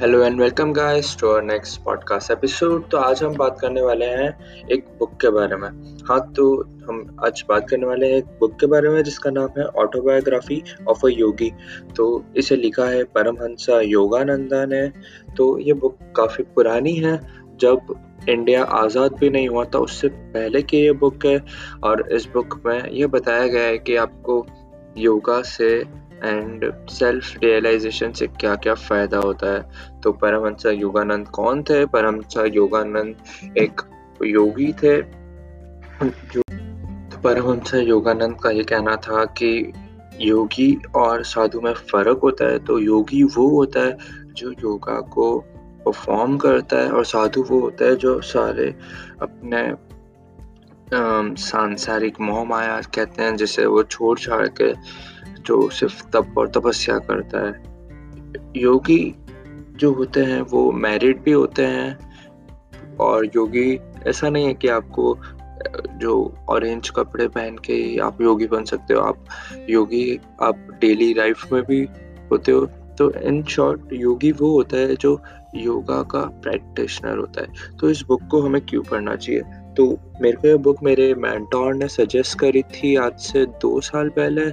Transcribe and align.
Hello 0.00 0.20
and 0.22 0.40
welcome 0.40 0.72
guys 0.72 1.16
to 1.20 1.28
our 1.28 1.42
next 1.42 1.80
podcast 1.84 2.30
episode 2.30 2.88
तो 2.90 2.98
आज 2.98 3.22
हम 3.22 3.34
बात 3.36 3.56
करने 3.60 3.80
वाले 3.82 4.06
हैं 4.06 4.28
एक 4.72 4.84
बुक 4.98 5.14
के 5.20 5.30
बारे 5.30 5.56
में। 5.56 5.68
हाँ 6.08 6.20
तो 6.36 6.44
हम 6.88 7.16
आज 7.26 7.42
बात 7.48 7.68
करने 7.70 7.86
वाले 7.86 8.10
हैं 8.10 8.18
एक 8.18 8.26
बुक 8.40 8.54
के 8.60 8.66
बारे 8.66 8.88
में, 8.88 9.02
जिसका 9.04 9.30
नाम 9.30 9.58
है 9.58 9.64
ऑटोबायोग्राफी 9.64 10.62
ऑफ़ 10.88 11.06
अ 11.06 11.10
योगी 11.10 11.50
तो 11.96 12.24
इसे 12.36 12.56
लिखा 12.56 12.84
है 12.84 13.02
परमहंसा 13.14 13.80
योगानंदा 13.80 14.64
ने 14.66 14.86
तो 15.36 15.58
ये 15.58 15.72
बुक 15.74 15.98
काफ़ी 16.16 16.44
पुरानी 16.54 16.94
है। 16.96 17.18
जब 17.60 17.94
इंडिया 18.28 18.62
आज़ाद 18.64 19.18
भी 19.20 19.30
नहीं 19.30 19.48
हुआ 19.48 19.64
था, 19.64 19.78
उससे 19.78 20.08
पहले 20.08 20.62
की 20.62 20.76
ये 20.78 20.92
बुक 21.02 21.26
है। 21.26 21.38
और 21.84 22.08
इस 22.12 22.28
बुक 22.34 22.60
में 22.66 22.90
ये 22.90 23.06
बताया 23.08 23.46
गया 23.46 23.64
है 23.64 23.78
कि 23.78 23.96
आपको 23.98 24.44
योगा 24.98 25.42
से 25.48 25.78
एंड 26.24 26.72
सेल्फ 26.90 27.34
रियलाइजेशन 27.44 28.12
से 28.12 28.26
क्या 28.40 28.54
क्या 28.56 28.74
फ़ायदा 28.74 29.18
होता 29.18 29.52
है? 29.52 29.60
तो 30.02 30.12
परमहंस 30.12 30.66
योगानंद 30.66 31.28
कौन 31.28 31.62
थे? 31.62 31.84
परमहंस 31.86 32.52
योगानंद 32.54 33.56
एक 33.58 33.80
योगी 34.24 34.72
थे। 34.72 34.96
जो 36.02 36.40
तो 36.40 37.20
परमहंस 37.22 37.74
योगानंद 37.74 38.36
का 38.42 38.50
ये 38.50 38.62
कहना 38.64 38.96
था 38.96 39.24
कि 39.38 39.72
योगी 40.20 40.76
और 40.96 41.22
साधु 41.24 41.60
में 41.60 41.72
फ़र्क 41.74 42.20
होता 42.22 42.44
है 42.44 42.58
तो 42.58 42.78
योगी 42.78 43.22
वो 43.24 43.48
होता 43.48 43.80
है 43.80 43.96
जो 44.32 44.50
योगा 44.52 45.00
को 45.00 45.38
परफॉर्म 45.84 46.36
करता 46.36 46.76
है 46.76 46.90
और 46.90 47.04
साधु 47.04 47.42
वो 47.42 47.60
होता 47.60 47.84
है 47.84 47.96
जो 47.96 48.20
सारे 48.20 48.74
अपने 49.22 49.62
सांसारिक 51.36 52.20
मोह 52.20 52.44
माया 52.44 52.80
कहते 52.94 53.22
हैं, 53.22 53.36
जिसे 53.36 53.66
वो 53.66 53.82
छोड़ 53.82 54.18
छाड़ 54.18 54.46
के 54.60 54.72
जो 55.48 55.68
सिर्फ़ 55.68 56.04
तप 56.10 56.34
और 56.38 56.48
तपस्या 56.48 56.98
करता 56.98 57.46
है। 57.46 57.62
योगी 58.56 59.14
जो 59.76 59.92
होते 59.92 60.20
हैं, 60.20 60.42
वो 60.42 60.72
मैरिड 60.72 61.22
भी 61.22 61.30
होते 61.30 61.64
हैं। 61.64 61.98
और 63.00 63.26
योगी, 63.26 63.80
ऐसा 64.06 64.28
नहीं 64.28 64.46
है 64.46 64.54
कि 64.54 64.68
आपको, 64.68 65.18
जो 65.98 66.34
ऑरेंज 66.48 66.90
कपड़े 66.90 67.28
पहन 67.28 67.56
के 67.56 67.72
ही 67.72 67.98
आप 67.98 68.20
योगी 68.20 68.46
बन 68.46 68.64
सकते 68.64 68.94
हो। 68.94 69.00
आप 69.00 69.24
योगी, 69.70 70.20
आप 70.42 70.78
डेली 70.80 71.14
लाइफ 71.14 71.52
में 71.52 71.62
भी 71.62 71.88
होते 72.32 72.52
हो। 72.52 72.66
तो 72.98 73.10
इन 73.10 73.42
शॉर्ट 73.42 73.80
योगी 73.92 74.32
वो 74.32 74.50
होता 74.50 74.76
है 74.76 74.96
जो 74.96 75.22
योगा 75.54 76.02
का 76.02 76.20
प्रैक्टिशनर 76.20 77.18
होता 77.18 77.40
है। 77.42 77.48
तो 77.80 77.90
इस 77.90 78.04
बुक 78.08 78.20
को 78.30 78.40
हमें 78.40 78.60
क्यों 78.60 78.82
पढ़ना 78.82 79.16
चाहिए? 79.16 79.42
तो 79.76 79.98
मेरे 80.20 80.36
को 80.36 80.48
ये 80.48 80.56
बुक 80.56 80.76
मेरे 80.82 81.14
मैंटोर 81.14 81.74
ने 81.74 81.88
सजेस्ट 81.88 82.38
करी 82.38 82.62
थी 82.62 82.96
आज 82.96 83.18
से 83.18 83.46
दो 83.46 83.80
साल 83.80 84.08
पहले। 84.08 84.52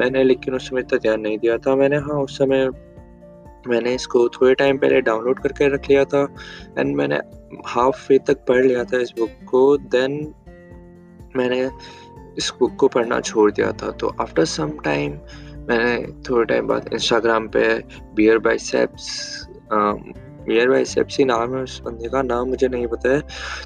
मैंने 0.00 0.24
लेकिन 0.24 0.54
उस 0.54 0.70
समय 0.70 0.80
इतना 0.80 0.98
ध्यान 0.98 1.20
नहीं 1.20 1.38
दिया 1.38 1.58
था 1.58 1.76
मैंने 1.76 1.96
हाँ 1.96 2.22
उस 2.22 2.38
समय 2.38 2.70
मैंने 3.66 3.94
इसको 3.94 4.28
थोड़े 4.28 4.54
टाइम 4.54 4.78
पहले 4.78 5.00
डाउनलोड 5.00 5.38
करके 5.38 5.68
रख 5.68 5.88
लिया 5.90 6.04
था 6.04 6.34
एंड 6.78 6.96
मैंने 6.96 7.20
हाफ़ 7.66 8.06
वे 8.10 8.18
तक 8.18 8.34
पढ़ 8.34 8.64
लिया 8.64 8.84
था 8.84 8.98
इस 8.98 9.12
बुक 9.18 9.30
को 9.50 9.76
देन 9.76 10.34
मैंने 11.36 11.70
इस 12.38 12.52
बुक 12.60 12.76
को 12.76 12.88
पढ़ना 12.88 13.20
छोड़ 13.20 13.52
दिया 13.52 13.72
था। 13.72 13.90
तो 13.90 14.14
आफ्टर 14.20 14.44
सम 14.44 14.70
टाइम 14.70 15.12
मैंने 15.68 16.06
थोड़े 16.22 16.44
टाइम 16.44 16.66
बाद 16.66 16.90
इंस्टाग्राम 16.92 17.48
पे 17.48 17.84
बियर 18.14 18.38
बाइसेप्स 18.38 19.38
मियर 20.48 20.70
बाई 20.70 20.84
सेप्सी 20.84 21.24
नाम 21.24 21.54
है, 21.56 21.62
उस 21.62 21.80
बंदे 21.82 22.08
का 22.08 22.22
नाम 22.22 22.48
मुझे 22.48 22.68
नहीं 22.68 22.86
पता 22.86 23.14
है। 23.14 23.22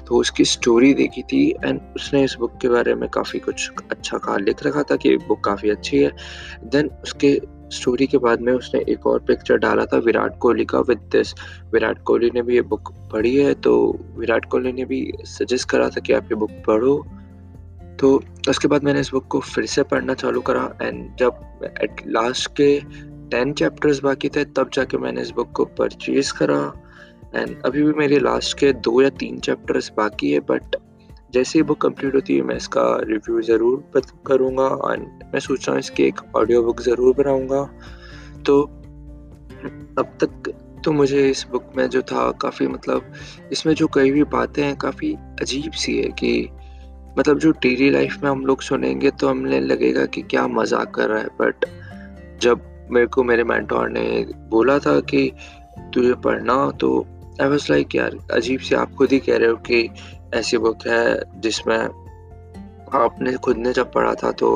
तो 0.07 0.15
उसकी 0.15 0.45
स्टोरी 0.45 0.93
देखी 0.93 1.21
थी 1.23 1.49
एंड 1.65 1.79
उसने 1.95 2.23
इस 2.23 2.35
बुक 2.39 2.57
के 2.61 2.69
बारे 2.69 2.95
में 2.95 3.07
काफ़ी 3.09 3.39
कुछ 3.39 3.69
अच्छा 3.91 4.17
कहा। 4.17 4.37
लिख 4.37 4.65
रखा 4.65 4.83
था 4.83 4.95
कि 4.95 5.15
बुक 5.17 5.43
काफ़ी 5.43 5.69
अच्छी 5.69 5.97
है। 5.97 6.11
देन 6.65 6.89
उसके 7.03 7.39
स्टोरी 7.73 8.05
के 8.07 8.17
बाद 8.17 8.41
में 8.41 8.51
उसने 8.53 8.79
एक 8.89 9.07
और 9.07 9.19
पिक्चर 9.19 9.57
डाला 9.57 9.85
था, 9.85 9.97
विराट 9.97 10.37
कोहली 10.39 10.65
का 10.65 10.79
विद 10.79 10.97
दिस 11.11 11.33
विराट 11.73 12.01
कोहली 12.03 12.29
ने 12.33 12.41
भी 12.41 12.55
ये 12.55 12.61
बुक 12.63 12.91
पढ़ी 13.13 13.35
है 13.35 13.53
तो 13.53 13.75
विराट 14.17 14.45
कोहली 14.45 14.71
ने 14.71 14.85
भी 14.85 15.11
सजेस्ट 15.25 15.69
करा 15.69 15.89
था 15.89 16.01
कि 16.01 16.13
आप 16.13 16.31
ये 16.31 16.35
बुक 16.35 16.51
पढ़ो। 16.67 16.95
तो 17.99 18.09
उसके 18.49 18.67
बाद 18.67 18.83
मैंने 18.83 18.99
इस 18.99 19.09
बुक 19.11 19.27
को 19.27 19.39
फिर 19.39 19.65
से 19.65 19.83
पढ़ना 19.83 20.13
चालू 20.13 20.41
करा 20.41 20.63
एंड 20.81 21.15
जब 21.15 21.39
एट 21.81 22.01
लास्ट 22.07 22.49
के 22.51 22.75
टेन 23.31 23.53
चैप्टर्स 23.53 23.99
बाकी 24.03 24.29
थे, 24.29 24.43
तब 24.45 24.69
जाके 24.73 24.97
मैंने 24.97 25.21
इस 25.21 25.31
बुक 25.31 25.51
को 25.51 25.65
परचेज 25.77 26.31
करा। 26.31 26.61
एंड 27.35 27.61
अभी 27.65 27.83
भी 27.83 27.93
मेरे 27.93 28.19
लास्ट 28.19 28.57
के 28.57 28.71
दो 28.73 29.01
या 29.01 29.09
तीन 29.19 29.39
चैप्टर्स 29.39 29.91
बाकी 29.97 30.31
है 30.31 30.39
बट 30.49 30.75
जैसे 31.33 31.59
ही 31.59 31.63
बुक 31.63 31.81
कंप्लीट 31.81 32.15
होती 32.15 32.35
है, 32.35 32.41
मैं 32.41 32.55
इसका 32.55 32.83
रिव्यू 33.03 33.41
ज़रूर 33.43 34.01
करूँगा 34.27 34.67
एंड 34.93 35.23
मैं 35.33 35.39
सोच 35.39 35.67
रहा 35.67 35.71
हूँ 35.71 35.79
इसकी 35.79 36.03
एक 36.03 36.21
ऑडियो 36.35 36.61
बुक 36.63 36.81
ज़रूर 36.81 37.15
बनाऊँगा। 37.15 37.63
तो 38.45 38.61
अब 39.99 40.17
तक 40.21 40.53
तो 40.85 40.91
मुझे 40.91 41.29
इस 41.29 41.45
बुक 41.51 41.71
में 41.77 41.87
जो 41.89 42.01
था, 42.01 42.29
काफ़ी 42.31 42.67
मतलब 42.67 43.13
इसमें 43.51 43.73
जो 43.73 43.87
कई 43.87 44.11
भी 44.11 44.23
बातें 44.25 44.63
हैं, 44.63 44.75
काफ़ी 44.77 45.13
अजीब 45.41 45.71
सी 45.73 45.97
है 45.97 46.09
कि 46.11 46.49
मतलब 47.17 47.39
जो 47.39 47.51
डेली 47.61 47.89
लाइफ 47.89 48.17
में 48.23 48.29
हम 48.29 48.45
लोग 48.45 48.61
सुनेंगे 48.61 49.11
तो 49.11 49.29
हमें 49.29 49.59
लगेगा 49.61 50.05
कि 50.05 50.21
क्या 50.23 50.47
मज़ाक 50.49 50.93
कर 50.95 51.09
रहा 51.09 51.19
है। 51.19 51.29
बट 51.41 51.65
जब 52.41 52.61
मेरे 52.91 53.07
को 53.07 53.23
मेरे 53.23 53.43
मैंटोर 53.43 53.89
ने 53.89 54.25
बोला 54.49 54.79
था 54.79 54.99
कि 54.99 55.31
तुझे 55.93 56.13
पढ़ना 56.13 56.69
तो 56.71 57.05
आई 57.41 57.47
वॉज़ 57.49 57.71
लाइक 57.71 57.95
यार, 57.95 58.17
अजीब 58.33 58.59
से 58.59 58.75
आप 58.75 58.93
खुद 58.93 59.11
ही 59.11 59.19
कह 59.19 59.37
रहे 59.37 59.49
हो 59.49 59.55
कि 59.55 59.89
ऐसी 60.33 60.57
बुक 60.57 60.87
है 60.87 61.41
जिसमें 61.41 61.77
आपने 62.95 63.33
खुद 63.33 63.57
ने 63.57 63.73
जब 63.73 63.91
पढ़ा 63.93 64.13
था 64.13 64.31
तो 64.31 64.49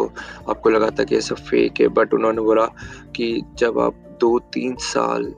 आपको 0.49 0.69
लगा 0.69 0.89
था 0.89 1.03
कि 1.03 1.15
ये 1.15 1.21
सब 1.21 1.35
फेक 1.35 1.81
है. 1.81 1.87
बट 1.87 2.13
उन्होंने 2.13 2.41
बोला 2.41 2.65
कि 3.15 3.41
जब 3.57 3.79
आप 3.79 4.17
दो 4.21 4.37
तीन 4.53 4.75
साल 4.75 5.33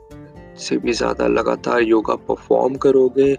से 0.57 0.77
भी 0.77 0.93
ज़्यादा 0.93 1.27
लगातार 1.27 1.81
योगा 1.81 2.15
परफॉर्म 2.15 2.75
करोगे 2.75 3.35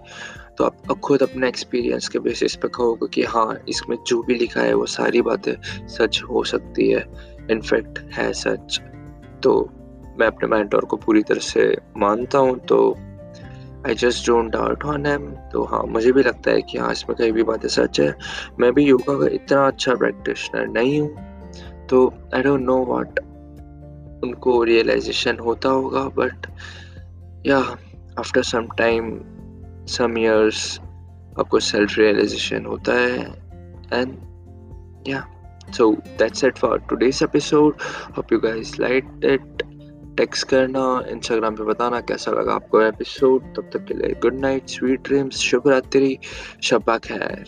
तो 0.57 0.63
आप 0.63 0.99
खुद 1.03 1.23
अपने 1.23 1.47
एक्सपीरियंस 1.47 2.07
के 2.07 2.19
बेसिस 2.19 2.55
पे 2.55 2.67
कहोगे 2.67 3.07
कि 3.07 3.23
हाँ 3.23 3.57
इसमें 3.69 3.97
जो 4.07 4.21
भी 4.23 4.35
लिखा 4.35 4.61
है, 4.61 4.73
वो 4.73 4.85
सारी 4.85 5.21
बातें 5.21 5.53
सच 5.87 6.21
हो 6.29 6.43
सकती 6.43 6.89
है। 6.91 7.05
इनफैक्ट 7.51 7.99
है 8.13 8.31
सच। 8.33 8.79
तो 9.45 9.53
मैं 10.19 10.27
अपने 10.27 10.47
मैंटोर 10.47 10.85
को 10.85 10.97
पूरी 10.97 11.21
तरह 11.23 11.39
से 11.39 11.77
मानता 11.97 12.37
हूँ 12.37 12.57
तो 12.59 12.77
I 13.87 13.95
just 13.95 14.27
don't 14.27 14.51
doubt 14.51 14.83
on 14.85 15.05
him 15.05 15.25
तो 15.53 15.63
हाँ 15.63 15.83
मुझे 15.83 16.11
भी 16.11 16.23
लगता 16.23 16.51
है 16.51 16.61
कि 16.61 16.77
हाँ 16.77 16.91
इसमें 16.91 17.15
कई 17.17 17.31
भी 17.31 17.43
बातें 17.43 17.67
सच 17.69 17.99
है। 17.99 18.15
मैं 18.59 18.71
भी 18.73 18.85
योगा 18.85 19.17
का 19.19 19.27
इतना 19.35 19.67
अच्छा 19.67 19.95
प्रैक्टिशनर 19.95 20.67
नहीं 20.67 20.99
हूँ। 21.01 21.87
तो 21.89 22.13
आई 22.35 22.41
डोंट 22.41 22.61
नो 22.61 22.77
वाट 22.85 23.19
उनको 24.23 24.63
रियलाइजेशन 24.63 25.37
होता 25.39 25.69
होगा 25.69 26.03
बट 26.15 26.47
या 27.45 27.59
after 28.19 28.43
some 28.43 28.67
time 28.77 29.13
some 29.87 30.17
years 30.17 30.79
आपको 31.39 31.59
सेल्फ 31.59 31.97
रियलाइजेशन 31.97 32.65
होता 32.65 32.93
है। 32.93 33.19
एंड 33.93 34.17
या 35.07 35.23
so, 35.71 36.01
that's 36.17 36.43
it 36.43 36.57
for 36.57 36.79
today's 36.79 37.21
episode. 37.21 37.81
Hope 38.17 38.31
you 38.31 38.39
guys 38.39 38.77
liked 38.79 39.23
it. 39.23 39.63
Text 40.17 40.47
करना 40.47 41.03
इंस्टाग्राम 41.11 41.55
पे 41.55 41.63
बताना 41.63 41.99
कैसा 42.01 42.31
लगा 42.31 42.53
आपको 42.53 42.81
एपिसोड 42.81 43.41
तब 43.55 43.69
तक 43.73 43.85
के 43.85 43.93
लिए 43.93 44.15
गुड 44.21 44.39
नाइट 44.39 44.69
स्वीट 44.69 45.01
ड्रीम्स 45.03 45.37
शुभ 45.37 45.67
रात्रि 45.67 46.17
शब्बा 46.63 46.97
खैर। 46.97 47.45